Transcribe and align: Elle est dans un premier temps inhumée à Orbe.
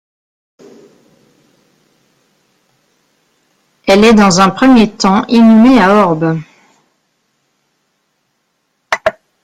Elle 3.85 4.03
est 4.03 4.15
dans 4.15 4.41
un 4.41 4.49
premier 4.49 4.89
temps 4.91 5.23
inhumée 5.27 5.79
à 5.79 5.91
Orbe. 5.93 6.39